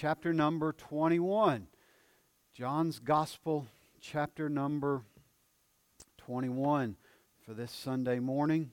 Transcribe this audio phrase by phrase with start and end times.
[0.00, 1.66] chapter number 21.
[2.54, 3.66] John's Gospel,
[4.00, 5.02] chapter number
[6.18, 6.94] 21
[7.44, 8.70] for this Sunday morning.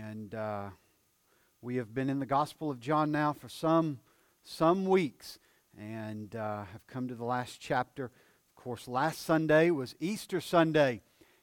[0.00, 0.68] And uh,
[1.60, 3.98] we have been in the Gospel of John now for some,
[4.44, 5.40] some weeks
[5.76, 8.04] and uh, have come to the last chapter.
[8.04, 11.00] Of course, last Sunday was Easter Sunday,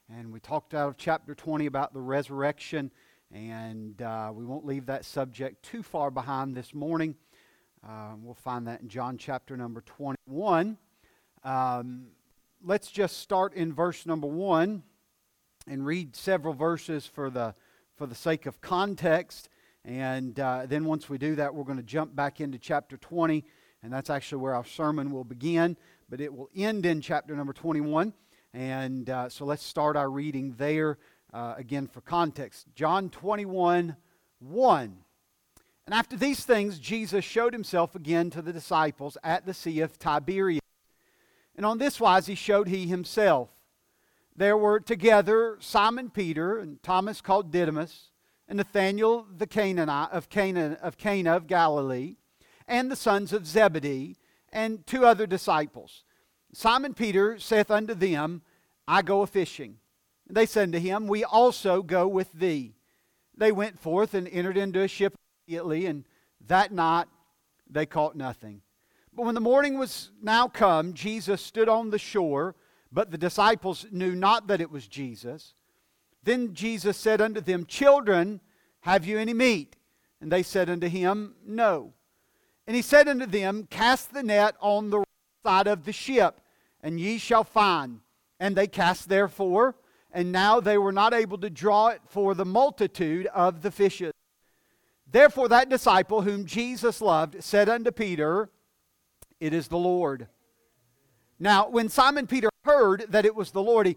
[0.08, 2.90] and we talked out of chapter 20 about the resurrection.
[3.30, 7.16] And uh, we won't leave that subject too far behind this morning.
[7.86, 10.76] Uh, we'll find that in John chapter number 21.
[11.44, 12.06] Um,
[12.64, 14.82] let's just start in verse number 1
[15.68, 17.54] and read several verses for the,
[17.94, 19.48] for the sake of context.
[19.84, 23.44] And uh, then once we do that, we're going to jump back into chapter 20,
[23.84, 25.76] and that's actually where our sermon will begin,
[26.08, 28.12] but it will end in chapter number 21.
[28.52, 30.98] And uh, so let's start our reading there
[31.32, 32.66] uh, again for context.
[32.74, 33.94] John 21
[34.40, 34.98] 1.
[35.86, 39.98] And after these things, Jesus showed himself again to the disciples at the Sea of
[39.98, 40.60] Tiberias.
[41.56, 43.50] And on this wise he showed he himself.
[44.34, 48.10] There were together Simon Peter and Thomas called Didymus,
[48.48, 52.16] and Nathanael the Canaanite of Cana of Cana of Galilee,
[52.66, 54.16] and the sons of Zebedee,
[54.52, 56.02] and two other disciples.
[56.52, 58.42] Simon Peter saith unto them,
[58.88, 59.78] I go a fishing.
[60.26, 62.74] And they said unto him, We also go with thee.
[63.36, 65.14] They went forth and entered into a ship
[65.46, 66.04] immediately, and
[66.46, 67.06] that night
[67.70, 68.62] they caught nothing.
[69.12, 72.54] But when the morning was now come, Jesus stood on the shore,
[72.92, 75.54] but the disciples knew not that it was Jesus.
[76.22, 78.40] Then Jesus said unto them, Children,
[78.80, 79.76] have you any meat?
[80.20, 81.92] And they said unto him, No.
[82.66, 85.04] And he said unto them, Cast the net on the
[85.44, 86.40] side of the ship,
[86.82, 88.00] and ye shall find.
[88.40, 89.76] And they cast therefore,
[90.12, 94.12] and now they were not able to draw it for the multitude of the fishes.
[95.10, 98.50] Therefore, that disciple whom Jesus loved said unto Peter,
[99.38, 100.28] It is the Lord.
[101.38, 103.96] Now, when Simon Peter heard that it was the Lord, he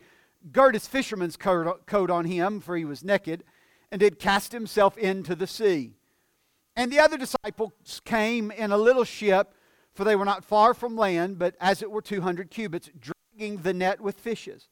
[0.52, 3.44] girt his fisherman's coat on him, for he was naked,
[3.92, 5.94] and did cast himself into the sea.
[6.76, 9.54] And the other disciples came in a little ship,
[9.94, 13.74] for they were not far from land, but as it were 200 cubits, dragging the
[13.74, 14.70] net with fishes.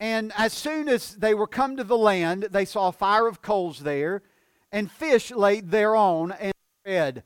[0.00, 3.42] And as soon as they were come to the land, they saw a fire of
[3.42, 4.22] coals there
[4.72, 6.52] and fish laid thereon and
[6.84, 7.22] bread.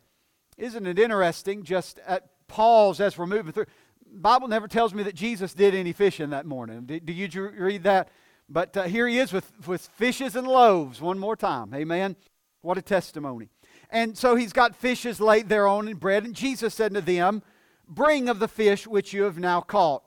[0.59, 1.62] Isn't it interesting?
[1.62, 3.67] Just at pause as we're moving through.
[4.07, 6.84] Bible never tells me that Jesus did any fishing that morning.
[6.87, 8.09] Do, you read that?
[8.49, 11.75] But uh, here he is with, with fishes and loaves one more time.
[11.75, 12.17] Amen.
[12.62, 13.49] What a testimony.
[13.91, 16.25] And so he's got fishes laid thereon and bread.
[16.25, 17.43] And Jesus said to them,
[17.89, 20.03] Bring of the fish which you have now caught.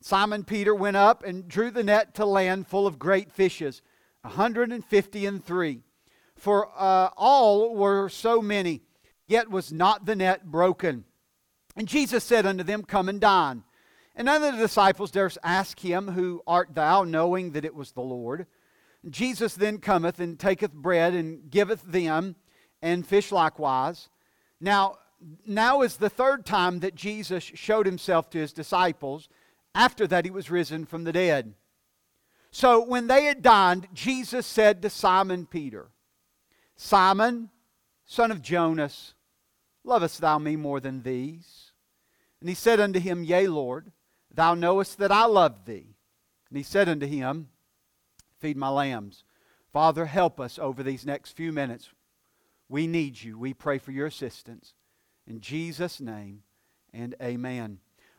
[0.00, 3.82] Simon Peter went up and drew the net to land full of great fishes,
[4.22, 5.82] a hundred and fifty and three
[6.36, 8.82] for uh, all were so many,
[9.26, 11.04] yet was not the net broken.
[11.76, 13.64] And Jesus said unto them, Come and dine.
[14.16, 17.04] And none of the disciples durst ask him, Who art thou?
[17.04, 18.46] knowing that it was the Lord.
[19.08, 22.36] Jesus then cometh and taketh bread and giveth them,
[22.80, 24.08] and fish likewise.
[24.60, 24.96] Now,
[25.46, 29.28] now is the third time that Jesus showed himself to his disciples
[29.74, 31.54] after that he was risen from the dead.
[32.50, 35.88] So when they had dined, Jesus said to Simon Peter,
[36.76, 37.50] Simon,
[38.04, 39.14] son of Jonas,
[39.84, 41.72] lovest thou me more than these?
[42.40, 43.92] And he said unto him, Yea, Lord,
[44.32, 45.94] thou knowest that I love thee.
[46.48, 47.48] And he said unto him,
[48.38, 49.24] Feed my lambs.
[49.72, 51.90] Father, help us over these next few minutes.
[52.68, 53.38] We need you.
[53.38, 54.74] We pray for your assistance.
[55.26, 56.42] In Jesus' name,
[56.92, 57.78] and amen.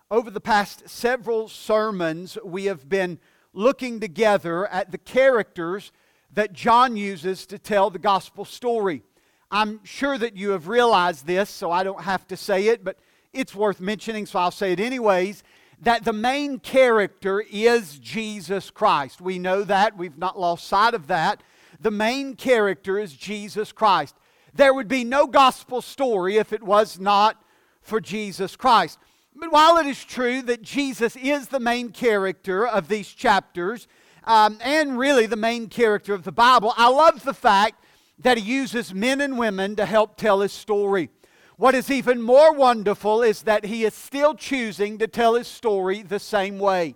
[0.10, 3.20] Over the past several sermons, we have been
[3.54, 5.92] looking together at the characters
[6.36, 9.04] that John uses to tell the gospel story.
[9.50, 12.98] I'm sure that you have realized this, so I don't have to say it, but
[13.34, 15.44] it's worth mentioning, so I'll say it anyways.
[15.82, 19.22] That the main character is Jesus Christ.
[19.22, 21.42] We know that, we've not lost sight of that.
[21.80, 24.16] The main character is Jesus Christ.
[24.54, 27.42] There would be no gospel story if it was not
[27.82, 29.00] for Jesus Christ.
[29.36, 33.88] But while it is true that Jesus is the main character of these chapters,
[34.26, 37.84] um, and really the main character of the Bible, I love the fact
[38.20, 41.10] that he uses men and women to help tell his story.
[41.58, 46.02] What is even more wonderful is that he is still choosing to tell his story
[46.02, 46.96] the same way.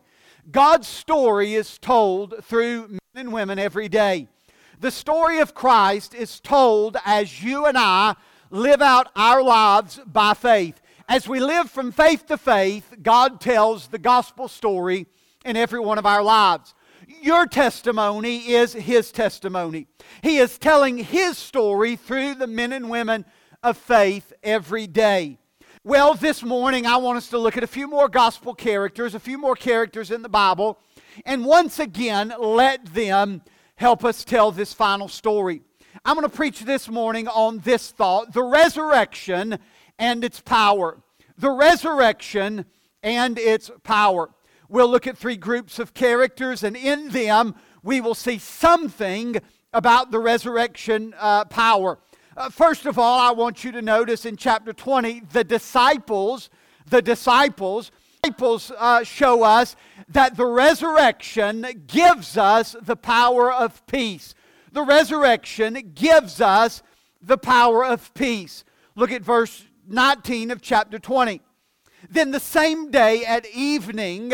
[0.51, 4.27] God's story is told through men and women every day.
[4.79, 8.15] The story of Christ is told as you and I
[8.49, 10.81] live out our lives by faith.
[11.07, 15.07] As we live from faith to faith, God tells the gospel story
[15.45, 16.73] in every one of our lives.
[17.09, 19.87] Your testimony is his testimony.
[20.21, 23.25] He is telling his story through the men and women
[23.63, 25.39] of faith every day.
[25.83, 29.19] Well, this morning I want us to look at a few more gospel characters, a
[29.19, 30.77] few more characters in the Bible,
[31.25, 33.41] and once again let them
[33.75, 35.63] help us tell this final story.
[36.05, 39.57] I'm going to preach this morning on this thought the resurrection
[39.97, 41.01] and its power.
[41.39, 42.65] The resurrection
[43.01, 44.29] and its power.
[44.69, 49.37] We'll look at three groups of characters, and in them we will see something
[49.73, 51.97] about the resurrection uh, power.
[52.37, 56.49] Uh, first of all, I want you to notice in chapter 20, the disciples,
[56.87, 59.75] the disciples, disciples uh, show us
[60.07, 64.35] that the resurrection gives us the power of peace.
[64.71, 66.83] The resurrection gives us
[67.21, 68.63] the power of peace.
[68.95, 71.41] Look at verse 19 of chapter 20.
[72.09, 74.33] Then the same day at evening,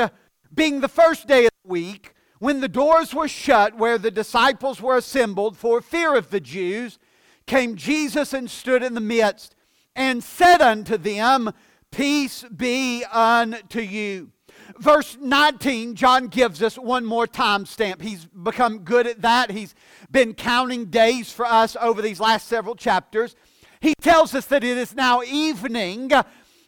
[0.54, 4.82] being the first day of the week, when the doors were shut where the disciples
[4.82, 7.00] were assembled for fear of the Jews,
[7.46, 9.56] came Jesus and stood in the midst
[9.96, 11.52] and said unto them,
[11.92, 14.32] Peace be unto you.
[14.80, 18.02] Verse 19, John gives us one more time stamp.
[18.02, 19.52] He's become good at that.
[19.52, 19.76] He's
[20.12, 23.36] been counting days for us over these last several chapters.
[23.80, 26.12] He tells us that it is now evening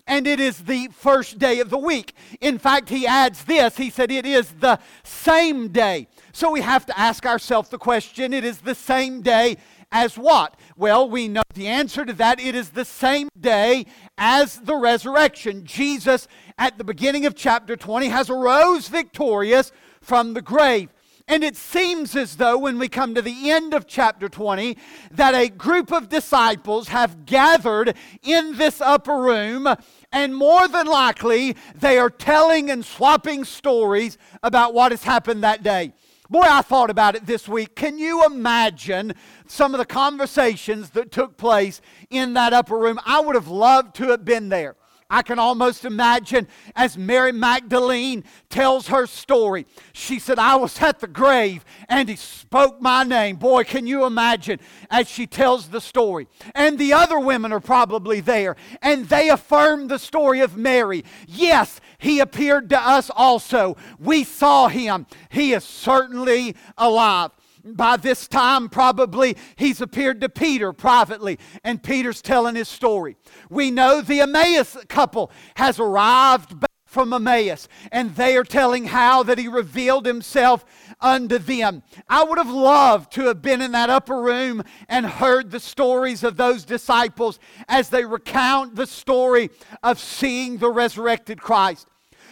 [0.08, 2.14] and it is the first day of the week.
[2.42, 6.08] In fact, he adds this he said, It is the same day.
[6.32, 9.58] So we have to ask ourselves the question it is the same day
[9.92, 10.60] as what?
[10.76, 12.40] Well, we know the answer to that.
[12.40, 13.86] It is the same day
[14.18, 15.66] as the resurrection.
[15.66, 16.28] Jesus,
[16.58, 19.72] at the beginning of chapter 20, has arose victorious
[20.02, 20.90] from the grave.
[21.30, 24.78] And it seems as though when we come to the end of chapter 20,
[25.12, 29.68] that a group of disciples have gathered in this upper room,
[30.12, 35.64] and more than likely, they are telling and swapping stories about what has happened that
[35.64, 35.94] day.
[36.30, 37.76] Boy, I thought about it this week.
[37.76, 39.14] Can you imagine
[39.48, 43.00] some of the conversations that took place in that upper room?
[43.06, 44.76] I would have loved to have been there.
[45.10, 49.66] I can almost imagine as Mary Magdalene tells her story.
[49.94, 53.38] She said, I was at the grave and he spoke my name.
[53.38, 54.60] Boy, can you imagine
[54.90, 56.28] as she tells the story?
[56.54, 61.06] And the other women are probably there and they affirm the story of Mary.
[61.28, 63.78] Yes, he appeared to us also.
[64.00, 65.08] We saw him.
[65.30, 67.32] He is certainly alive.
[67.76, 73.18] By this time, probably he's appeared to Peter privately, and Peter's telling his story.
[73.50, 79.22] We know the Emmaus couple has arrived back from Emmaus, and they are telling how
[79.22, 80.66] that he revealed himself
[81.02, 81.84] unto them.
[82.10, 86.24] I would have loved to have been in that upper room and heard the stories
[86.24, 89.50] of those disciples as they recount the story
[89.84, 91.88] of seeing the resurrected Christ.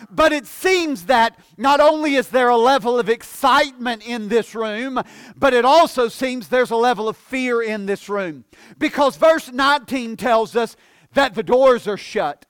[0.10, 5.02] But it seems that not only is there a level of excitement in this room,
[5.36, 8.46] but it also seems there's a level of fear in this room.
[8.78, 10.76] Because verse 19 tells us
[11.14, 12.46] that the doors are shut.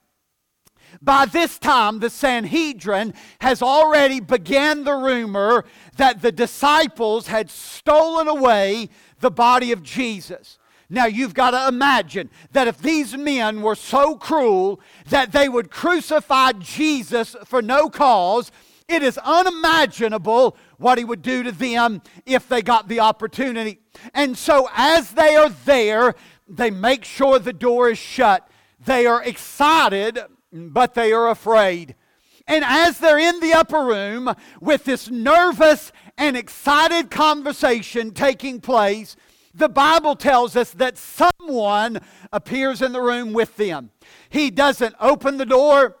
[1.02, 5.64] By this time, the Sanhedrin has already began the rumor
[5.96, 8.88] that the disciples had stolen away
[9.20, 10.58] the body of Jesus.
[10.88, 15.70] Now you've got to imagine that if these men were so cruel that they would
[15.70, 18.52] crucify Jesus for no cause,
[18.88, 23.80] it is unimaginable what he would do to them if they got the opportunity.
[24.14, 26.14] And so as they are there,
[26.48, 28.48] they make sure the door is shut.
[28.84, 30.20] They are excited,
[30.52, 31.96] but they are afraid.
[32.46, 39.16] And as they're in the upper room with this nervous and excited conversation taking place,
[39.56, 41.98] the Bible tells us that someone
[42.32, 43.90] appears in the room with them.
[44.28, 45.96] He doesn't open the door,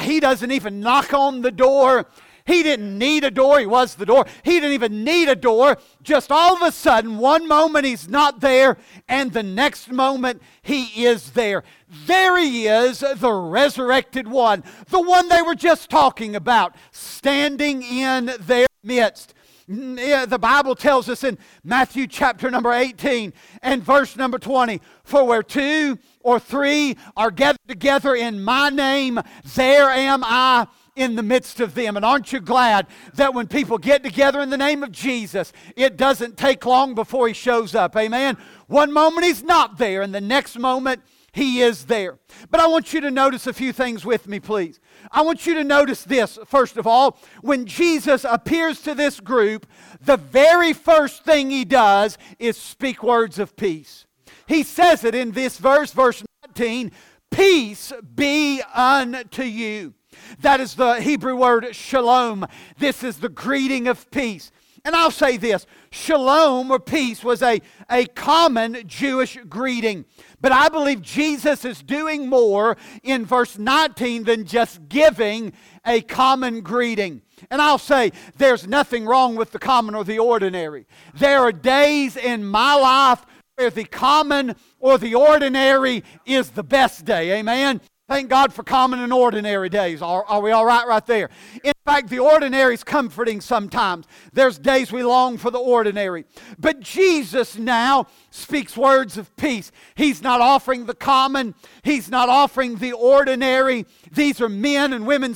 [0.00, 2.06] he doesn't even knock on the door.
[2.44, 4.26] He didn't need a door, he was the door.
[4.42, 5.78] He didn't even need a door.
[6.02, 11.04] Just all of a sudden, one moment he's not there, and the next moment he
[11.04, 11.62] is there.
[12.06, 18.32] There he is, the resurrected one, the one they were just talking about, standing in
[18.40, 19.34] their midst.
[19.72, 25.42] The Bible tells us in Matthew chapter number 18 and verse number 20 For where
[25.42, 29.18] two or three are gathered together in my name,
[29.54, 31.96] there am I in the midst of them.
[31.96, 35.96] And aren't you glad that when people get together in the name of Jesus, it
[35.96, 37.96] doesn't take long before he shows up?
[37.96, 38.36] Amen.
[38.66, 41.00] One moment he's not there, and the next moment
[41.32, 42.18] he is there.
[42.50, 44.80] But I want you to notice a few things with me, please.
[45.12, 47.18] I want you to notice this, first of all.
[47.42, 49.66] When Jesus appears to this group,
[50.00, 54.06] the very first thing he does is speak words of peace.
[54.46, 56.90] He says it in this verse, verse 19
[57.30, 59.94] Peace be unto you.
[60.40, 62.46] That is the Hebrew word shalom.
[62.78, 64.52] This is the greeting of peace.
[64.84, 67.60] And I'll say this shalom or peace was a,
[67.90, 70.04] a common Jewish greeting.
[70.40, 75.52] But I believe Jesus is doing more in verse 19 than just giving
[75.86, 77.22] a common greeting.
[77.50, 80.86] And I'll say, there's nothing wrong with the common or the ordinary.
[81.14, 83.24] There are days in my life
[83.56, 87.38] where the common or the ordinary is the best day.
[87.38, 87.80] Amen.
[88.12, 90.02] Thank God for common and ordinary days.
[90.02, 91.30] Are, are we all right right there?
[91.64, 94.06] In fact, the ordinary is comforting sometimes.
[94.34, 96.26] There's days we long for the ordinary.
[96.58, 99.72] But Jesus now speaks words of peace.
[99.94, 101.54] He's not offering the common,
[101.84, 103.86] He's not offering the ordinary.
[104.10, 105.34] These are men and women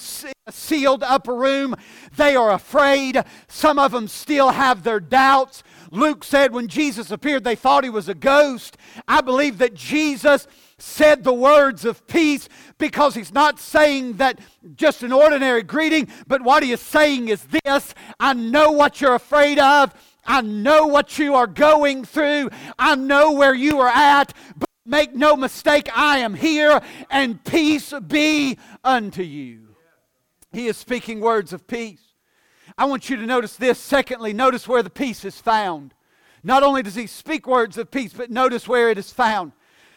[0.50, 1.76] sealed upper room.
[2.14, 3.24] They are afraid.
[3.48, 5.62] Some of them still have their doubts.
[5.90, 8.76] Luke said when Jesus appeared, they thought he was a ghost.
[9.08, 10.46] I believe that Jesus
[10.78, 14.38] said the words of peace because he's not saying that
[14.74, 19.14] just an ordinary greeting, but what he is saying is this I know what you're
[19.14, 19.94] afraid of.
[20.26, 22.50] I know what you are going through.
[22.78, 24.34] I know where you are at.
[24.56, 26.80] But make no mistake, I am here,
[27.10, 29.76] and peace be unto you.
[30.52, 32.00] He is speaking words of peace.
[32.76, 33.78] I want you to notice this.
[33.78, 35.94] Secondly, notice where the peace is found.
[36.42, 39.52] Not only does he speak words of peace, but notice where it is found.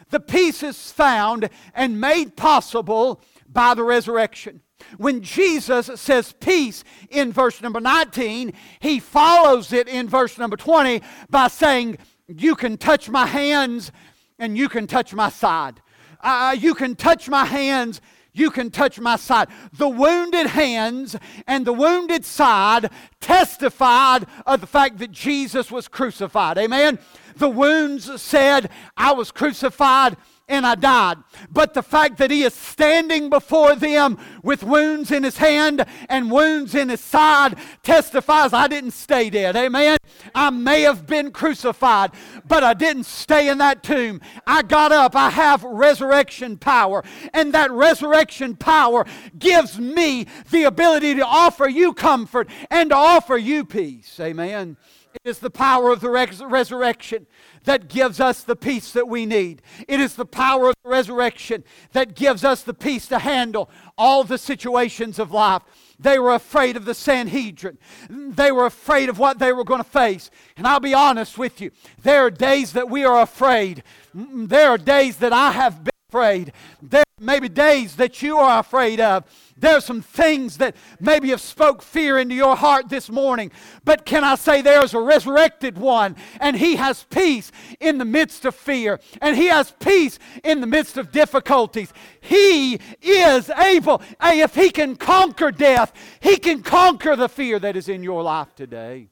[0.10, 4.62] The peace is found and made possible by the resurrection.
[4.98, 11.01] When Jesus says peace in verse number 19, he follows it in verse number 20
[11.30, 11.98] by saying,
[12.28, 13.92] You can touch my hands
[14.39, 15.82] and you can touch my side.
[16.22, 18.01] Uh, you can touch my hands
[18.39, 19.50] you can touch my side.
[19.74, 21.15] The wounded hands
[21.46, 26.58] and the wounded side testified of the fact that Jesus was crucified.
[26.58, 27.00] Amen.
[27.36, 30.17] The wounds said, I was crucified
[30.50, 31.18] and I died.
[31.51, 36.32] But the fact that he is standing before them with wounds in his hand and
[36.32, 39.56] wounds in his side testifies I didn't stay dead.
[39.56, 39.98] Amen.
[40.34, 42.12] I may have been crucified,
[42.48, 44.22] but I didn't stay in that tomb.
[44.46, 45.15] I got up.
[45.15, 47.03] I have resurrection power.
[47.34, 49.06] And that resurrection power
[49.38, 54.20] gives me the ability to offer you comfort and to offer you peace.
[54.20, 54.77] Amen.
[55.13, 57.25] It is the power of the res- resurrection
[57.63, 59.62] that gives us the peace that we need.
[59.88, 61.63] It is the power of the resurrection
[61.94, 65.63] that gives us the peace to handle all the situations of life.
[66.00, 67.78] They were afraid of the Sanhedrin.
[68.10, 70.32] They were afraid of what they were going to face.
[70.56, 73.84] And I'll be honest with you, there are days that we are afraid.
[74.16, 76.54] Mm, there are days that I have been afraid.
[76.82, 79.25] There may be days that you are afraid of.
[79.60, 83.51] There's some things that maybe have spoke fear into your heart this morning.
[83.84, 88.46] But can I say there's a resurrected one and he has peace in the midst
[88.46, 91.94] of fear and he has peace in the midst of difficulties.
[92.22, 94.01] He is able.
[94.22, 98.24] Hey, if he can conquer death, he can conquer the fear that is in your
[98.24, 99.10] life today.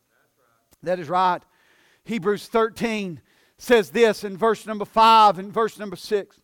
[0.83, 1.41] That is right.
[2.05, 3.21] Hebrews 13
[3.57, 6.39] says this in verse number 5 and verse number 6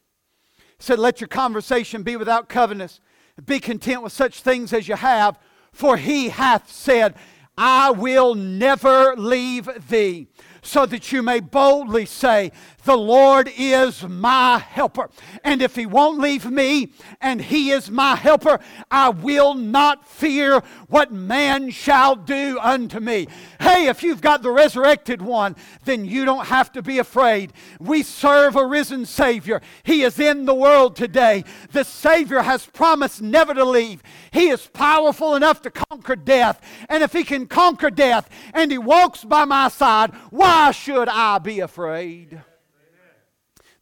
[0.79, 2.99] said, Let your conversation be without covetousness.
[3.45, 5.39] Be content with such things as you have,
[5.71, 7.15] for he hath said,
[7.57, 10.27] I will never leave thee,
[10.63, 12.51] so that you may boldly say,
[12.85, 15.09] The Lord is my helper.
[15.43, 20.63] And if He won't leave me, and He is my helper, I will not fear
[20.87, 23.27] what man shall do unto me.
[23.59, 27.53] Hey, if you've got the resurrected one, then you don't have to be afraid.
[27.79, 29.61] We serve a risen Savior.
[29.83, 31.43] He is in the world today.
[31.71, 34.01] The Savior has promised never to leave.
[34.31, 36.61] He is powerful enough to conquer death.
[36.89, 41.37] And if He can conquer death and He walks by my side, why should I
[41.39, 42.41] be afraid?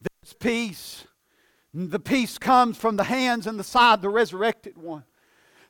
[0.02, 1.06] There's peace.
[1.74, 5.04] The peace comes from the hands and the side, the resurrected one.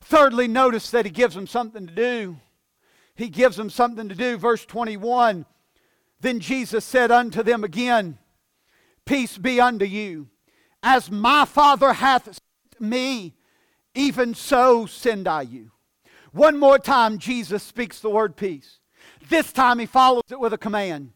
[0.01, 2.37] Thirdly, notice that he gives them something to do.
[3.15, 4.37] He gives them something to do.
[4.37, 5.45] Verse 21
[6.19, 8.17] Then Jesus said unto them again,
[9.05, 10.27] Peace be unto you.
[10.83, 13.35] As my Father hath sent me,
[13.93, 15.71] even so send I you.
[16.31, 18.80] One more time, Jesus speaks the word peace.
[19.31, 21.13] This time he follows it with a command.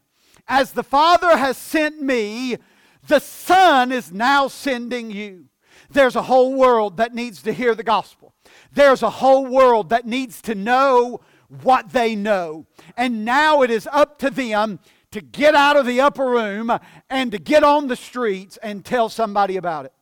[0.48, 2.56] As the Father has sent me,
[3.06, 5.50] the Son is now sending you.
[5.90, 8.32] There's a whole world that needs to hear the gospel.
[8.72, 11.20] There's a whole world that needs to know
[11.62, 12.64] what they know.
[12.96, 14.80] And now it is up to them
[15.10, 16.72] to get out of the upper room
[17.10, 19.92] and to get on the streets and tell somebody about it.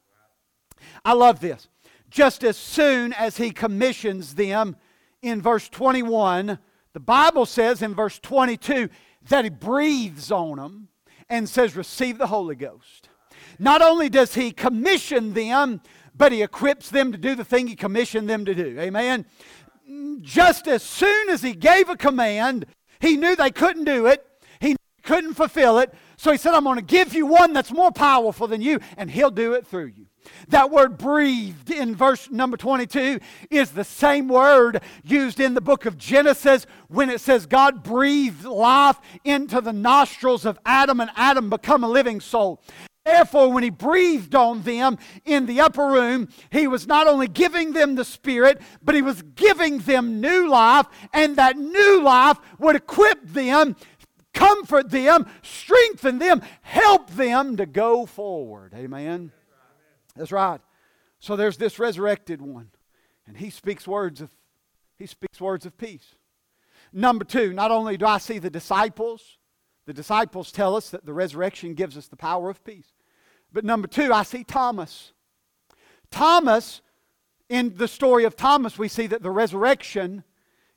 [1.05, 1.69] I love this.
[2.11, 4.77] Just as soon as he commissions them
[5.21, 6.61] in verse 21,
[6.95, 8.89] the Bible says in verse 22
[9.29, 10.89] that he breathes on them
[11.29, 13.11] and says, Receive the Holy Ghost.
[13.59, 15.83] Not only does he commission them,
[16.17, 18.79] but he equips them to do the thing he commissioned them to do.
[18.81, 19.27] Amen.
[20.23, 22.65] Just as soon as he gave a command,
[23.01, 24.27] He knew they couldn't do it,
[24.61, 25.93] he couldn't fulfill it.
[26.17, 29.11] So he said, I'm going to give you one that's more powerful than you, and
[29.11, 30.07] he'll do it through you.
[30.49, 35.87] That word breathed in verse number 22 is the same word used in the book
[35.87, 41.51] of Genesis when it says God breathed life into the nostrils of Adam and Adam
[41.51, 42.63] become a living soul.
[43.05, 47.75] Therefore, when he breathed on them in the upper room, he was not only giving
[47.75, 52.77] them the Spirit, but he was giving them new life, and that new life would
[52.77, 53.77] equip them,
[54.33, 58.73] comfort them, strengthen them, help them to go forward.
[58.75, 59.33] Amen.
[60.17, 60.61] That's right.
[61.19, 62.71] So there's this resurrected one,
[63.27, 64.31] and he speaks words of
[64.97, 66.15] he speaks words of peace.
[66.93, 69.39] Number two, not only do I see the disciples,
[69.87, 72.93] the disciples tell us that the resurrection gives us the power of peace.
[73.53, 75.13] But number two, I see Thomas.
[76.11, 76.81] Thomas,
[77.49, 80.23] in the story of Thomas, we see that the resurrection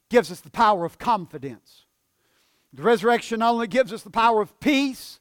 [0.10, 1.86] gives us the power of confidence.
[2.74, 5.20] The resurrection not only gives us the power of peace,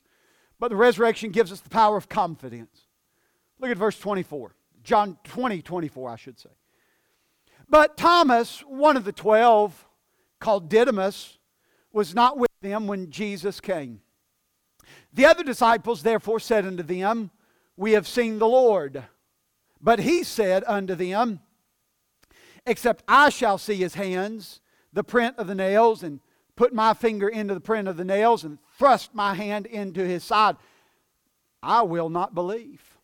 [0.58, 2.85] but the resurrection gives us the power of confidence.
[3.58, 4.54] Look at verse 24.
[4.82, 6.50] John 20, 24, I should say.
[7.68, 9.86] But Thomas, one of the twelve,
[10.38, 11.38] called Didymus,
[11.92, 14.00] was not with them when Jesus came.
[15.12, 17.30] The other disciples therefore said unto them,
[17.76, 19.02] We have seen the Lord.
[19.80, 21.40] But he said unto them,
[22.66, 24.60] Except I shall see his hands,
[24.92, 26.20] the print of the nails, and
[26.54, 30.24] put my finger into the print of the nails, and thrust my hand into his
[30.24, 30.56] side,
[31.62, 32.95] I will not believe.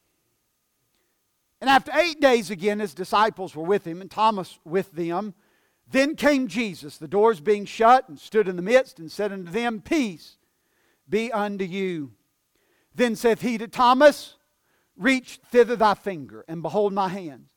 [1.62, 5.32] And after eight days again, his disciples were with him, and Thomas with them.
[5.88, 9.52] Then came Jesus, the doors being shut, and stood in the midst, and said unto
[9.52, 10.38] them, Peace
[11.08, 12.14] be unto you.
[12.96, 14.34] Then saith he to Thomas,
[14.96, 17.48] Reach thither thy finger, and behold my hands.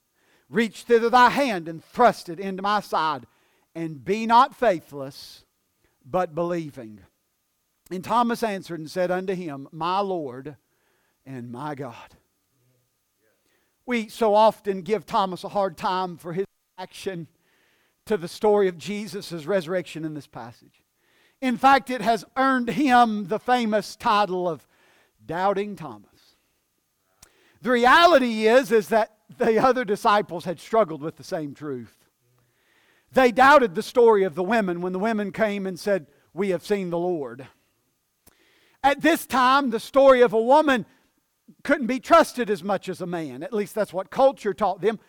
[0.50, 3.25] Reach thither thy hand, and thrust it into my side,
[3.74, 5.45] and be not faithless,
[6.05, 7.00] but believing.
[7.89, 10.57] And Thomas answered and said unto him, My Lord
[11.25, 12.17] and my God.
[13.86, 16.46] We so often give Thomas a hard time for his
[16.77, 17.27] action
[18.06, 20.84] to the story of Jesus' resurrection in this passage.
[21.41, 24.67] In fact, it has earned him the famous title of
[25.26, 26.36] Doubting Thomas.
[27.62, 32.06] The reality is, is that the other disciples had struggled with the same truth.
[33.12, 36.65] They doubted the story of the women when the women came and said, We have
[36.65, 37.48] seen the Lord.
[38.84, 40.86] At this time, the story of a woman
[41.63, 43.43] couldn't be trusted as much as a man.
[43.43, 44.99] At least that's what culture taught them.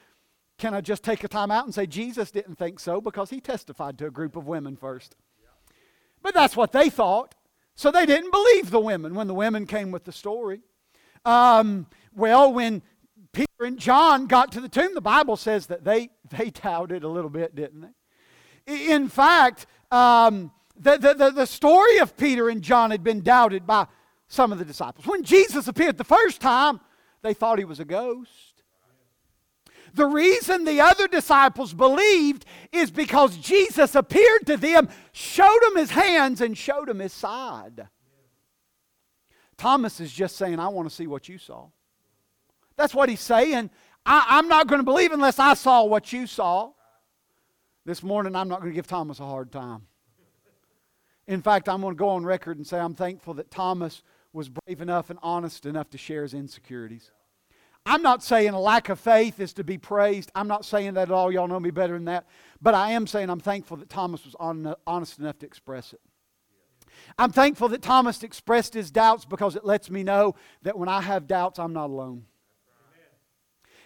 [0.58, 3.40] Can I just take a time out and say Jesus didn't think so because he
[3.40, 5.16] testified to a group of women first?
[6.22, 7.34] But that's what they thought.
[7.74, 10.60] So they didn't believe the women when the women came with the story.
[11.26, 12.82] Um, well, when
[13.32, 17.08] Peter and John got to the tomb, the Bible says that they, they doubted a
[17.08, 18.94] little bit, didn't they?
[18.94, 23.66] In fact, um, the, the, the, the story of Peter and John had been doubted
[23.66, 23.86] by
[24.28, 25.06] some of the disciples.
[25.06, 26.80] When Jesus appeared the first time,
[27.22, 28.56] they thought he was a ghost.
[29.94, 35.90] The reason the other disciples believed is because Jesus appeared to them, showed them his
[35.90, 37.88] hands, and showed them his side.
[39.56, 41.68] Thomas is just saying, I want to see what you saw.
[42.76, 43.70] That's what he's saying.
[44.04, 46.72] I, am not going to believe unless I saw what you saw.
[47.86, 49.82] This morning, I'm not going to give Thomas a hard time.
[51.26, 54.02] In fact, I'm going to go on record and say I'm thankful that Thomas
[54.36, 57.10] was brave enough and honest enough to share his insecurities.
[57.86, 60.30] I'm not saying a lack of faith is to be praised.
[60.34, 61.32] I'm not saying that at all.
[61.32, 62.26] Y'all know me better than that.
[62.60, 64.34] But I am saying I'm thankful that Thomas was
[64.86, 66.00] honest enough to express it.
[67.18, 71.00] I'm thankful that Thomas expressed his doubts because it lets me know that when I
[71.00, 72.24] have doubts, I'm not alone.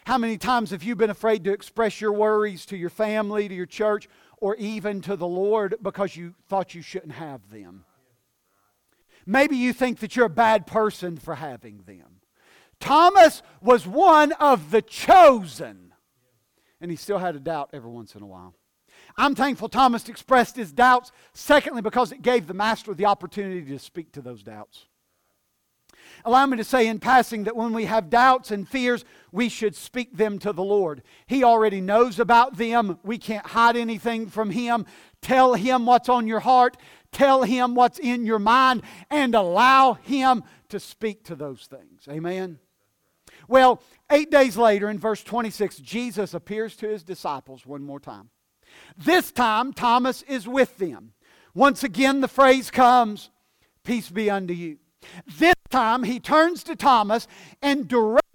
[0.07, 3.55] How many times have you been afraid to express your worries to your family, to
[3.55, 4.09] your church,
[4.39, 7.85] or even to the Lord because you thought you shouldn't have them?
[9.27, 12.21] Maybe you think that you're a bad person for having them.
[12.81, 15.93] Thomas was one of the chosen,
[16.81, 18.55] and he still had a doubt every once in a while.
[19.17, 23.79] I'm thankful Thomas expressed his doubts, secondly, because it gave the master the opportunity to
[23.79, 24.87] speak to those doubts.
[26.25, 29.75] Allow me to say in passing that when we have doubts and fears, we should
[29.75, 31.03] speak them to the Lord.
[31.27, 32.99] He already knows about them.
[33.03, 34.87] We can't hide anything from Him.
[35.23, 36.77] Tell Him what's on your heart.
[37.13, 42.07] Tell him what's in your mind and allow him to speak to those things.
[42.09, 42.59] Amen.
[43.49, 48.31] Well, eight days later, in verse 26, Jesus appears to his disciples one more time.
[48.97, 51.13] This time, Thomas is with them.
[51.55, 53.31] Once again, the phrase comes,
[53.83, 54.79] Peace be unto you.
[55.39, 57.27] This time, he turns to Thomas
[57.63, 58.30] and directs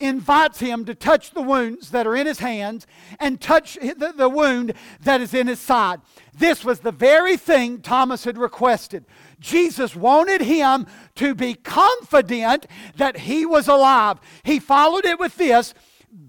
[0.00, 2.86] invites him to touch the wounds that are in his hands
[3.18, 6.00] and touch the, the wound that is in his side.
[6.36, 9.04] This was the very thing Thomas had requested.
[9.40, 12.66] Jesus wanted him to be confident
[12.96, 14.18] that he was alive.
[14.42, 15.74] He followed it with this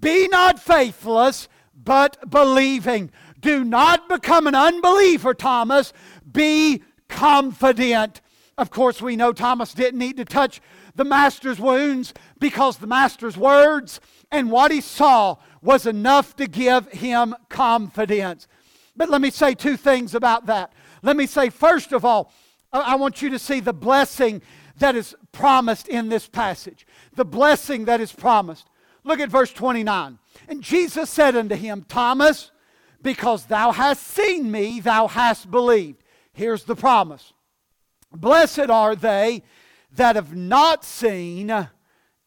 [0.00, 3.10] Be not faithless, but believing.
[3.40, 5.92] Do not become an unbeliever, Thomas.
[6.30, 8.20] Be confident.
[8.58, 10.60] Of course, we know Thomas didn't need to touch
[10.96, 14.00] the master's wounds because the master's words
[14.32, 18.48] and what he saw was enough to give him confidence.
[18.96, 20.72] But let me say two things about that.
[21.02, 22.32] Let me say, first of all,
[22.72, 24.42] I want you to see the blessing
[24.78, 26.86] that is promised in this passage.
[27.14, 28.68] The blessing that is promised.
[29.04, 30.18] Look at verse 29.
[30.48, 32.50] And Jesus said unto him, Thomas,
[33.02, 36.02] because thou hast seen me, thou hast believed.
[36.32, 37.32] Here's the promise
[38.12, 39.42] Blessed are they
[39.96, 41.68] that have not seen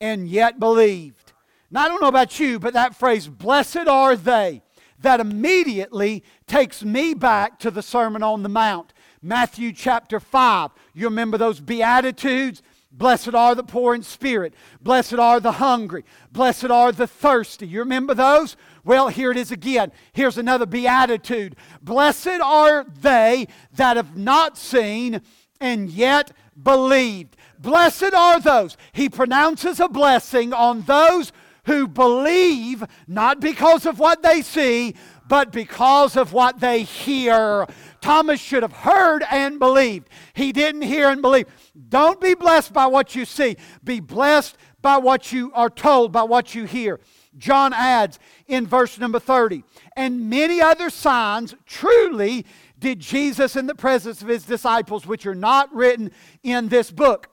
[0.02, 1.34] and yet believed.
[1.72, 4.62] Now, I don't know about you, but that phrase, blessed are they,
[5.00, 8.94] that immediately takes me back to the Sermon on the Mount.
[9.22, 10.72] Matthew chapter 5.
[10.94, 12.62] You remember those Beatitudes?
[12.92, 14.56] Blessed are the poor in spirit.
[14.82, 16.04] Blessed are the hungry.
[16.32, 17.68] Blessed are the thirsty.
[17.68, 18.58] You remember those?
[18.84, 19.92] Well, here it is again.
[20.12, 21.56] Here's another beatitude.
[21.84, 25.22] Blessed are they that have not seen
[25.62, 27.36] and yet believed.
[27.60, 28.78] Blessed are those.
[28.94, 31.32] He pronounces a blessing on those
[31.66, 34.96] who believe, not because of what they see,
[35.28, 37.68] but because of what they hear.
[38.02, 40.10] Thomas should have heard and believed.
[40.34, 41.46] He didn't hear and believe.
[41.90, 46.24] Don't be blessed by what you see, be blessed by what you are told, by
[46.24, 47.00] what you hear.
[47.38, 49.64] John adds in verse number 30,
[49.96, 52.46] and many other signs truly
[52.80, 57.30] did Jesus in the presence of his disciples, which are not written in this book.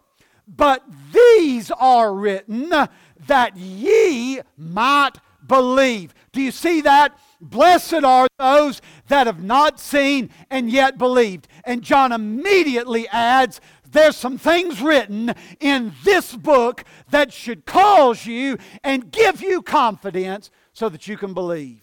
[0.47, 2.73] But these are written
[3.27, 5.13] that ye might
[5.47, 6.15] believe.
[6.33, 7.19] Do you see that?
[7.41, 11.49] Blessed are those that have not seen and yet believed.
[11.65, 18.59] And John immediately adds, there's some things written in this book that should cause you
[18.83, 21.83] and give you confidence so that you can believe.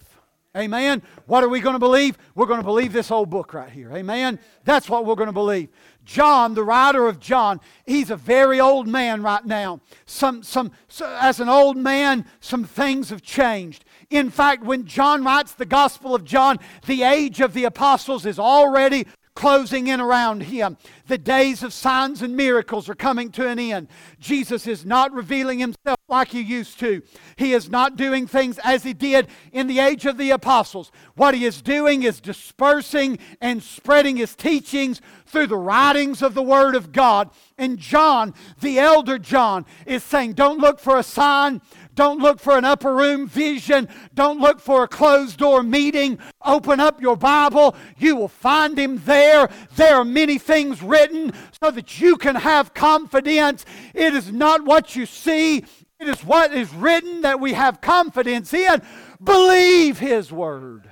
[0.56, 1.02] Amen.
[1.26, 2.16] What are we going to believe?
[2.36, 3.92] We're going to believe this whole book right here.
[3.92, 4.40] Amen.
[4.66, 5.70] That's what we're going to believe.
[6.06, 9.82] John, the writer of John, he's a very old man right now.
[10.06, 13.86] Some, some, so as an old man, some things have changed.
[14.10, 18.38] In fact, when John writes the Gospel of John, the age of the apostles is
[18.38, 20.78] already closing in around him.
[21.08, 23.88] The days of signs and miracles are coming to an end.
[24.20, 27.02] Jesus is not revealing himself like he used to.
[27.36, 30.92] He is not doing things as he did in the age of the apostles.
[31.16, 36.44] What he is doing is dispersing and spreading his teachings through the writings of the
[36.44, 37.32] Word of God.
[37.58, 41.62] And John, the elder John, is saying, Don't look for a sign.
[41.96, 43.88] Don't look for an upper room vision.
[44.14, 46.18] Don't look for a closed door meeting.
[46.44, 47.76] Open up your Bible.
[47.98, 49.50] You will find him there.
[49.76, 53.66] There are many things written so that you can have confidence.
[53.94, 58.54] It is not what you see, it is what is written that we have confidence
[58.54, 58.82] in.
[59.24, 60.90] Believe his word.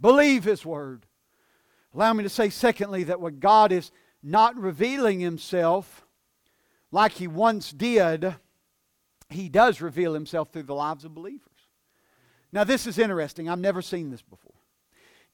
[0.00, 1.06] Believe his word.
[1.94, 3.90] Allow me to say, secondly, that what God is
[4.22, 6.04] not revealing himself
[6.90, 8.34] like he once did
[9.28, 11.42] he does reveal himself through the lives of believers.
[12.52, 13.48] Now, this is interesting.
[13.48, 14.54] I've never seen this before.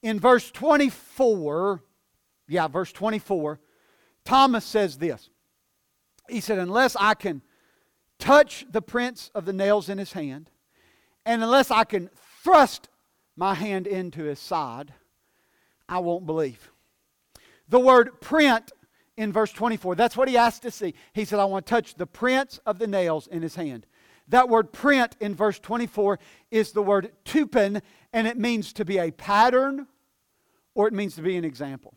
[0.01, 1.81] In verse 24,
[2.47, 3.59] yeah, verse 24,
[4.25, 5.29] Thomas says this.
[6.29, 7.41] He said, Unless I can
[8.19, 10.49] touch the prints of the nails in his hand,
[11.25, 12.09] and unless I can
[12.43, 12.89] thrust
[13.35, 14.93] my hand into his side,
[15.87, 16.71] I won't believe.
[17.69, 18.71] The word print
[19.17, 19.95] in verse 24.
[19.95, 20.93] That's what he asked to see.
[21.13, 23.85] He said, I want to touch the prints of the nails in his hand.
[24.29, 27.81] That word print in verse 24 is the word tupin,
[28.13, 29.87] and it means to be a pattern
[30.75, 31.93] or it means to be an example.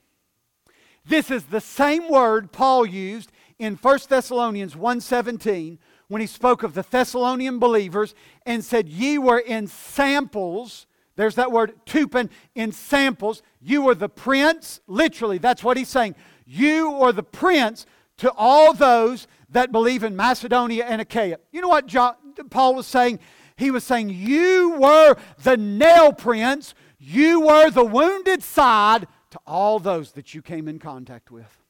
[1.05, 6.75] This is the same word Paul used in 1 Thessalonians 1:17 when he spoke of
[6.75, 10.87] the Thessalonian believers and said, Ye were ensamples.
[11.17, 13.43] There's that word tupin ensamples.
[13.61, 14.81] You were the prints.
[14.87, 16.15] Literally, that's what he's saying.
[16.47, 17.85] You are the prints
[18.19, 21.39] to all those that believe in Macedonia and Achaia.
[21.53, 22.15] You know what John,
[22.51, 23.19] Paul was saying?
[23.57, 29.79] He was saying, You were the nail prints, you were the wounded side to all
[29.79, 31.63] those that you came in contact with.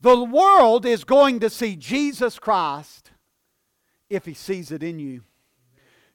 [0.00, 3.10] The world is going to see Jesus Christ
[4.08, 5.22] if he sees it in you.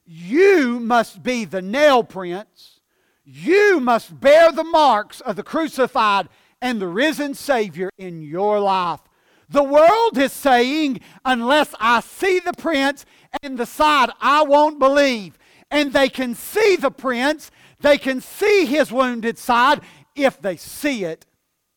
[0.04, 2.80] You must be the nail prints.
[3.24, 6.28] You must bear the marks of the crucified
[6.60, 9.00] and the risen Savior in your life.
[9.48, 13.04] The world is saying, unless I see the prints
[13.42, 15.38] and the side, I won't believe.
[15.70, 19.80] And they can see the prints, they can see his wounded side
[20.14, 21.26] if they see it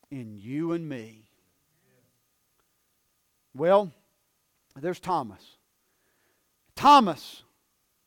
[0.09, 1.29] in you and me.
[3.53, 3.91] Well,
[4.75, 5.57] there's Thomas.
[6.75, 7.43] Thomas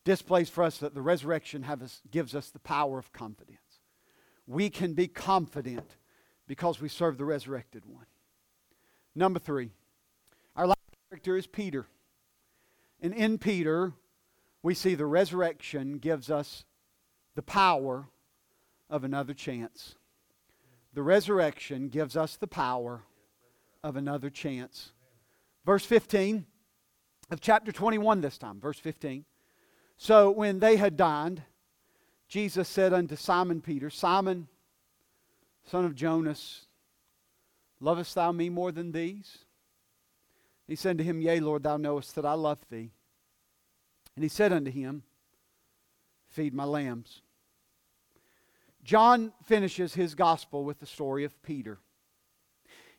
[0.05, 3.59] displays for us that the resurrection us, gives us the power of confidence.
[4.47, 5.97] We can be confident
[6.47, 8.07] because we serve the resurrected one.
[9.15, 9.71] Number three,
[10.57, 10.79] our last
[11.11, 11.87] character is Peter.
[13.01, 13.93] And in Peter,
[14.63, 16.65] we see the resurrection gives us
[17.35, 18.07] the power
[18.89, 19.97] of another chance.
[20.95, 23.03] The resurrection gives us the power
[23.83, 24.93] of another chance.
[25.65, 26.47] Verse 15
[27.31, 29.25] of chapter 21 this time, verse 15.
[29.97, 31.43] So when they had dined,
[32.29, 34.49] Jesus said unto Simon Peter, Simon,
[35.71, 36.67] son of Jonas,
[37.81, 39.39] lovest thou me more than these?
[40.67, 42.93] He said to him, Yea, Lord, thou knowest that I love thee.
[44.17, 45.03] And he said unto him,
[46.29, 47.23] Feed my lambs.
[48.85, 51.79] John finishes his gospel with the story of Peter.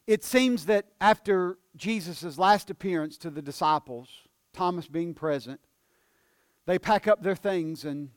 [0.05, 4.09] It seems that after Jesus' last appearance to the disciples,
[4.53, 5.59] Thomas being present,
[6.65, 8.09] they pack up their things and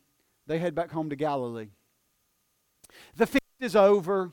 [0.46, 1.68] they head back home to Galilee.
[3.16, 3.26] The
[3.61, 4.33] is over.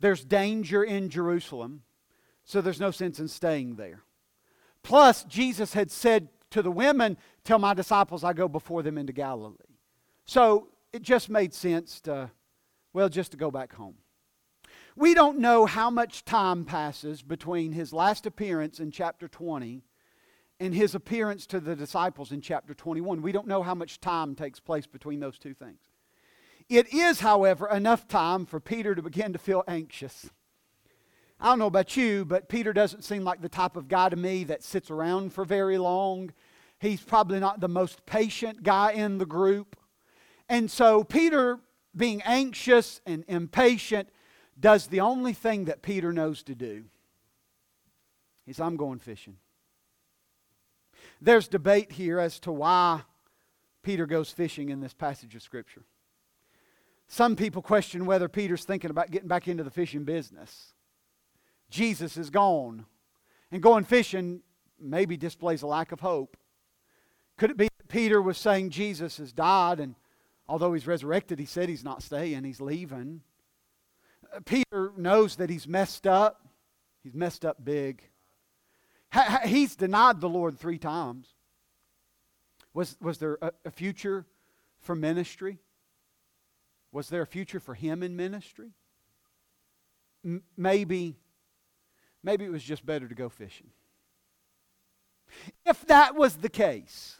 [0.00, 1.82] There's danger in Jerusalem,
[2.44, 4.02] so there's no sense in staying there.
[4.82, 9.12] Plus, Jesus had said to the women, Tell my disciples I go before them into
[9.12, 9.56] Galilee.
[10.24, 12.30] So it just made sense to,
[12.92, 13.96] well, just to go back home.
[14.94, 19.82] We don't know how much time passes between his last appearance in chapter 20
[20.60, 23.22] and his appearance to the disciples in chapter 21.
[23.22, 25.80] We don't know how much time takes place between those two things.
[26.68, 30.30] It is, however, enough time for Peter to begin to feel anxious.
[31.40, 34.16] I don't know about you, but Peter doesn't seem like the type of guy to
[34.16, 36.32] me that sits around for very long.
[36.78, 39.76] He's probably not the most patient guy in the group.
[40.48, 41.58] And so, Peter,
[41.96, 44.08] being anxious and impatient,
[44.58, 46.84] does the only thing that Peter knows to do.
[48.46, 49.36] He says, I'm going fishing.
[51.20, 53.02] There's debate here as to why
[53.82, 55.82] Peter goes fishing in this passage of Scripture.
[57.08, 60.72] Some people question whether Peter's thinking about getting back into the fishing business.
[61.70, 62.86] Jesus is gone.
[63.50, 64.40] And going fishing
[64.80, 66.36] maybe displays a lack of hope.
[67.36, 69.94] Could it be that Peter was saying Jesus has died, and
[70.48, 73.22] although he's resurrected, he said he's not staying, he's leaving?
[74.34, 76.46] Uh, Peter knows that he's messed up.
[77.02, 78.02] He's messed up big.
[79.44, 81.26] He's denied the Lord three times.
[82.74, 84.24] Was, was there a, a future
[84.80, 85.58] for ministry?
[86.92, 88.72] Was there a future for him in ministry?
[90.24, 91.16] M- maybe,
[92.22, 93.70] maybe it was just better to go fishing.
[95.64, 97.16] If that was the case,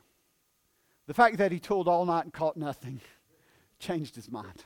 [1.06, 3.00] the fact that he toiled all night and caught nothing
[3.78, 4.64] changed his mind.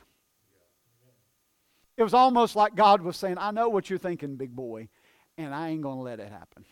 [1.95, 4.89] It was almost like God was saying, I know what you're thinking, big boy,
[5.37, 6.65] and I ain't going to let it happen.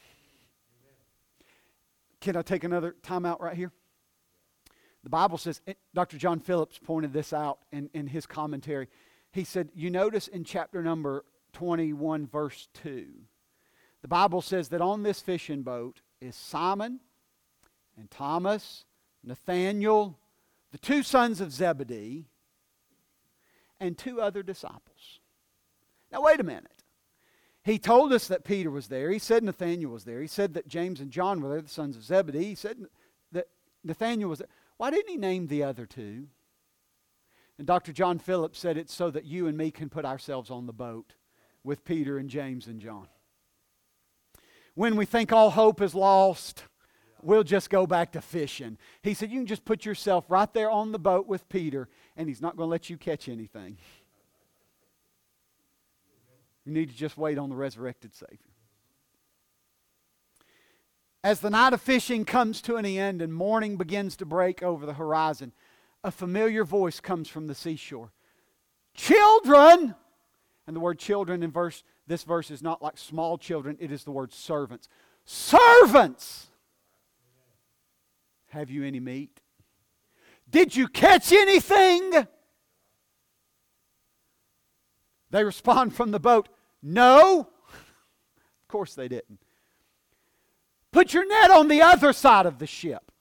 [2.22, 3.72] Can I take another time out right here?
[5.06, 6.18] The Bible says, eh, Dr.
[6.18, 8.90] John Phillips pointed this out in, in his commentary.
[9.32, 13.06] He said, You notice in chapter number 21, verse 2,
[14.02, 17.02] the Bible says that on this fishing boat is Simon
[17.96, 18.86] and Thomas,
[19.24, 20.18] Nathaniel,
[20.72, 22.26] the two sons of Zebedee,
[23.80, 25.20] and two other disciples.
[26.12, 26.84] Now, wait a minute.
[27.64, 29.12] He told us that Peter was there.
[29.12, 30.22] He said Nathaniel was there.
[30.22, 32.44] He said that James and John were there, the sons of Zebedee.
[32.46, 32.78] He said
[33.34, 33.48] that
[33.84, 34.48] Nathaniel was there.
[34.78, 36.28] Why didn't he name the other two?
[37.58, 37.94] And Dr.
[37.94, 41.14] John Phillips said it's so that you and me can put ourselves on the boat
[41.64, 43.08] with Peter and James and John.
[44.74, 46.66] When we think all hope is lost,
[47.22, 48.78] we'll just go back to fishing.
[49.02, 52.28] He said, You can just put yourself right there on the boat with Peter, and
[52.28, 53.78] he's not going to let you catch anything.
[56.66, 58.55] You need to just wait on the resurrected Savior.
[61.26, 64.86] As the night of fishing comes to an end and morning begins to break over
[64.86, 65.54] the horizon,
[66.04, 68.12] a familiar voice comes from the seashore.
[68.94, 69.96] Children!
[70.68, 74.04] And the word children in verse this verse is not like small children, it is
[74.04, 74.88] the word servants.
[75.26, 76.46] Servants!
[78.50, 79.42] Have you any meat?
[80.48, 82.28] Did you catch anything?
[85.32, 86.50] They respond from the boat,
[86.84, 87.40] No.
[87.70, 89.45] of course they didn't.
[90.96, 93.12] Put your net on the other side of the ship.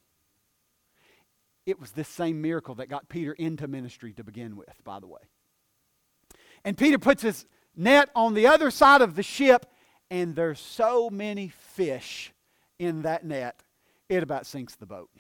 [1.67, 5.09] It was this same miracle that got Peter into ministry to begin with, by the
[5.09, 5.23] way.
[6.65, 9.67] And Peter puts his net on the other side of the ship,
[10.09, 12.33] and there's so many fish
[12.79, 13.65] in that net,
[14.09, 15.11] it about sinks the boat.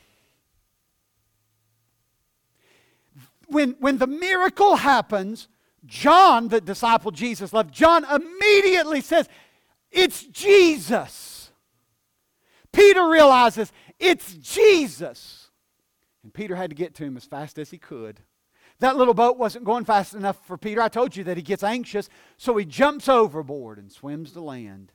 [3.48, 5.48] When, when the miracle happens,
[5.86, 9.28] John, the disciple Jesus loved, John immediately says,
[9.90, 11.33] It's Jesus.
[12.74, 15.50] Peter realizes it's Jesus.
[16.22, 18.20] And Peter had to get to him as fast as he could.
[18.80, 20.80] That little boat wasn't going fast enough for Peter.
[20.80, 24.92] I told you that he gets anxious, so he jumps overboard and swims to land.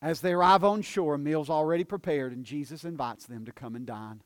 [0.00, 3.76] As they arrive on shore, a meal's already prepared, and Jesus invites them to come
[3.76, 4.22] and dine.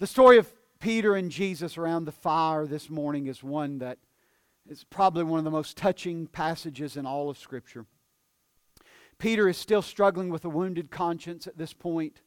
[0.00, 3.98] The story of Peter and Jesus around the fire this morning is one that
[4.68, 7.86] is probably one of the most touching passages in all of Scripture.
[9.24, 12.20] Peter is still struggling with a wounded conscience at this point.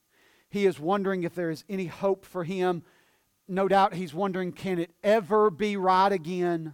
[0.49, 2.81] He is wondering if there is any hope for him.
[3.47, 6.73] No doubt he's wondering, can it ever be right again?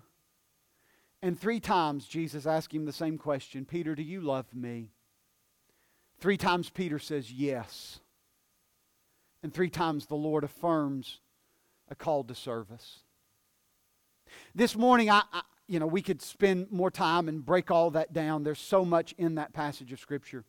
[1.22, 4.92] And three times Jesus asked him the same question Peter, do you love me?
[6.22, 8.00] Three times Peter says yes.
[9.44, 11.20] And three times the Lord affirms
[11.92, 13.00] a call to service.
[14.56, 15.24] This morning, I,
[15.74, 18.44] you know, we could spend more time and break all that down.
[18.44, 20.46] There's so much in that passage of Scripture.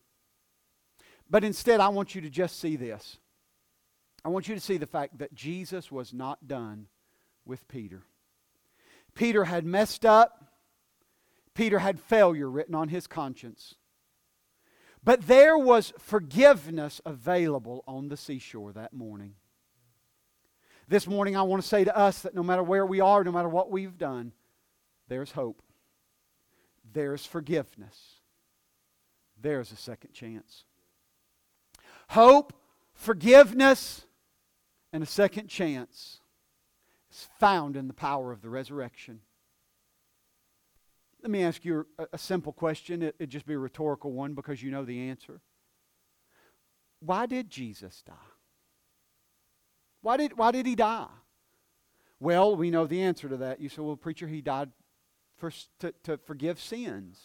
[1.27, 3.17] But instead, I want you to just see this.
[4.23, 6.89] I want you to see the fact that Jesus was not done
[7.43, 8.03] with Peter.
[9.15, 10.45] Peter had messed up,
[11.55, 13.73] Peter had failure written on his conscience.
[15.03, 19.33] But there was forgiveness available on the seashore that morning.
[20.87, 23.31] This morning, I want to say to us that no matter where we are, no
[23.31, 24.31] matter what we've done,
[25.07, 25.61] there's hope.
[26.93, 28.15] There's forgiveness.
[29.41, 30.63] There's a second chance.
[32.09, 32.53] Hope,
[32.93, 34.05] forgiveness,
[34.93, 36.19] and a second chance
[37.11, 39.21] is found in the power of the resurrection.
[41.21, 43.01] Let me ask you a, simple question.
[43.01, 45.41] It, it'd just be a rhetorical one because you know the answer.
[46.99, 48.13] Why did Jesus die?
[50.01, 51.07] Why did, why did he die?
[52.19, 53.59] Well, we know the answer to that.
[53.59, 54.69] You say, well, preacher, he died
[55.37, 57.19] for, to, to forgive sins.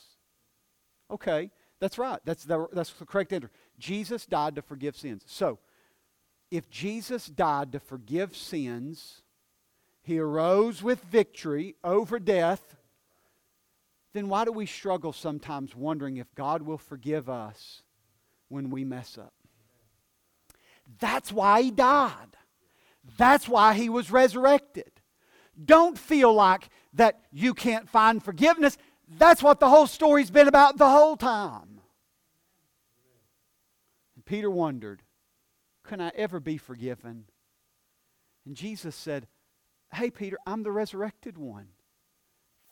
[1.10, 2.20] Okay, that's right.
[2.24, 3.50] That's the, that's the correct answer.
[3.78, 5.22] Jesus died to forgive sins.
[5.26, 5.58] So,
[6.50, 9.22] if Jesus died to forgive sins,
[10.02, 12.76] he arose with victory over death,
[14.12, 17.82] then why do we struggle sometimes wondering if God will forgive us
[18.48, 19.32] when we mess up?
[20.98, 22.36] That's why he died.
[23.16, 24.99] That's why he was resurrected.
[25.62, 28.78] Don't feel like that you can't find forgiveness.
[29.08, 31.80] That's what the whole story's been about the whole time.
[34.14, 35.02] And Peter wondered,
[35.84, 37.24] Can I ever be forgiven?
[38.46, 39.26] And Jesus said,
[39.92, 41.68] Hey, Peter, I'm the resurrected one.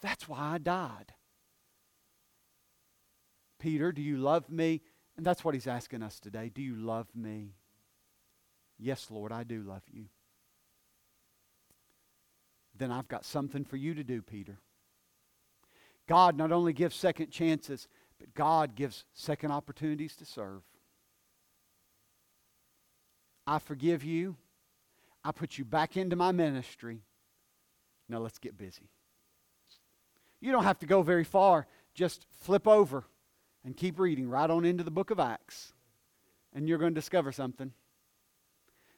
[0.01, 1.13] That's why I died.
[3.59, 4.81] Peter, do you love me?
[5.17, 6.49] And that's what he's asking us today.
[6.55, 7.55] Do you love me?
[8.79, 10.07] Yes, Lord, I do love you
[12.79, 14.59] then I've got something for you to do, Peter.
[16.07, 17.89] God not only gives second chances,
[18.19, 20.63] but God gives second opportunities to serve.
[23.47, 24.37] I forgive you.
[25.25, 27.03] I put you back into my ministry.
[28.09, 28.89] Now let's get busy.
[30.41, 31.67] You don't have to go very far.
[31.95, 33.05] Just flip over
[33.65, 35.73] and keep reading right on into the book of Acts.
[36.55, 37.73] And you're going to discover something.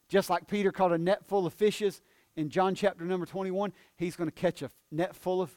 [0.08, 2.02] Just like Peter caught a net full of fishes,
[2.36, 5.54] in John chapter number 21, he's going to catch a net full of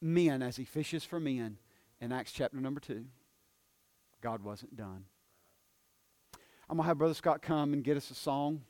[0.00, 1.58] men as he fishes for men
[2.00, 3.04] in Acts chapter number 2.
[4.20, 5.04] God wasn't done.
[6.68, 8.62] I'm going to have Brother Scott come and get us a song.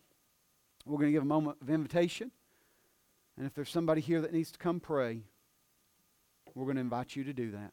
[0.84, 2.30] We're going to give a moment of invitation.
[3.36, 5.22] And if there's somebody here that needs to come pray,
[6.54, 7.72] we're going to invite you to do that.